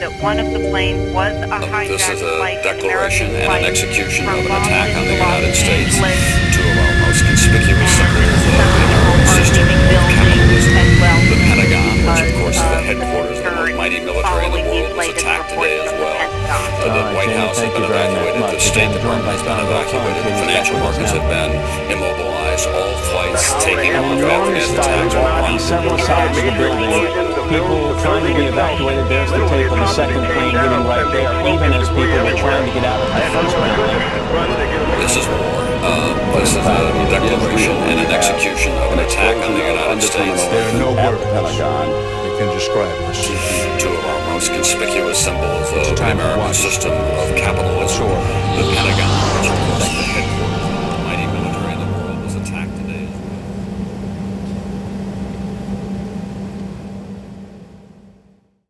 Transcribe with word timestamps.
that 0.00 0.16
one 0.24 0.40
of 0.40 0.48
the 0.56 0.60
planes 0.72 1.12
was 1.12 1.36
a 1.44 1.60
hijacked 1.60 1.92
This 1.92 2.08
is 2.08 2.22
a 2.24 2.36
flight, 2.40 2.64
an 2.64 2.80
declaration 2.80 3.28
American 3.28 3.52
and 3.52 3.52
an 3.52 3.68
execution 3.68 4.24
of 4.32 4.40
an 4.40 4.48
attack 4.48 4.96
on 4.96 5.04
the 5.04 5.12
United 5.20 5.52
States, 5.52 5.92
England. 6.00 6.16
two 6.56 6.64
of 6.64 6.76
our 6.80 6.94
most 7.04 7.20
conspicuous 7.20 7.92
symbols 8.00 8.40
of 8.40 8.56
the 8.56 8.80
American 8.80 9.28
system 9.36 9.64
of 9.68 9.76
capitalism. 9.92 10.72
as 10.72 10.92
well 11.04 11.20
The 11.20 11.36
Pentagon, 11.44 11.94
which 12.00 12.16
of 12.16 12.32
course 12.40 12.56
is 12.56 12.64
the 12.64 12.80
headquarters 12.80 13.38
of 13.38 13.44
the 13.44 13.52
most 13.60 13.76
mighty 13.76 14.00
military 14.00 14.44
in 14.48 14.52
the 14.56 14.64
world, 14.72 14.96
was 14.96 15.08
attacked 15.12 15.52
today 15.52 15.84
as 15.84 15.92
well. 16.00 16.16
Pentagon. 16.16 16.80
Uh, 16.80 16.96
the 16.96 17.04
White 17.12 17.28
Jamie, 17.28 17.44
House 17.44 17.60
has 17.60 17.68
thank 17.68 17.76
been 17.76 17.84
you 17.84 17.92
very 17.92 18.08
evacuated, 18.08 18.40
the 18.40 18.56
Again, 18.56 18.72
State 18.72 18.88
joined 18.88 18.96
Department 18.96 19.28
by 19.28 19.36
has 19.36 19.44
been 19.44 19.60
evacuated, 19.68 20.22
Bolton. 20.24 20.40
financial 20.48 20.76
markets 20.80 21.12
have 21.12 21.28
been 21.28 21.52
immobilized, 21.92 22.66
all 22.72 22.96
flights 23.12 23.44
taking 23.60 23.92
An 23.92 24.00
off 24.00 24.16
after 24.16 24.48
enormous 24.48 24.64
the 24.64 24.80
fire 24.80 25.04
attacks 25.92 26.40
were 26.40 26.72
on 26.72 27.39
on. 27.50 27.60
several 27.60 27.90
sides 27.90 27.90
of 27.90 27.90
the 27.90 27.90
building. 27.90 27.90
People 27.90 28.02
trying 28.02 28.24
to 28.26 28.32
get 28.32 28.52
evacuated. 28.52 29.06
There's 29.08 29.30
the 29.30 29.44
tape 29.48 29.70
of 29.70 29.78
the 29.78 29.86
second 29.86 30.24
plane 30.24 30.54
hitting 30.54 30.84
right 30.86 31.08
there, 31.12 31.32
even 31.48 31.72
as 31.72 31.88
people 31.88 32.18
were 32.22 32.38
trying 32.38 32.66
to 32.66 32.72
get 32.74 32.84
out 32.84 33.00
of 33.00 33.10
the 33.10 33.26
first 33.34 33.54
plane. 33.56 35.00
This 35.00 35.16
is 35.16 35.26
war. 35.26 35.60
Uh, 35.80 36.38
this 36.38 36.52
is 36.52 36.62
a 36.62 37.10
declaration 37.10 37.72
and 37.88 38.00
an 38.00 38.10
execution 38.12 38.72
of 38.84 38.92
an 38.92 39.00
attack 39.00 39.36
on 39.42 39.54
the 39.54 39.64
United 39.64 40.02
States. 40.02 40.44
There 40.46 40.68
are 40.68 40.78
no 40.78 40.96
At 40.96 41.12
words 41.12 41.24
Pentagon. 41.24 41.88
that 41.88 42.32
can 42.38 42.48
describe 42.54 42.98
this. 43.08 43.26
Two 43.82 43.88
of 43.88 44.04
our 44.04 44.34
most 44.34 44.52
conspicuous 44.52 45.18
symbols 45.18 45.72
of 45.72 45.88
the 45.88 45.94
time 45.96 46.18
to 46.18 46.24
American 46.24 46.54
system 46.54 46.92
of 46.92 47.34
capitalism, 47.36 48.08
the 48.56 48.64
Pentagon. 48.76 49.19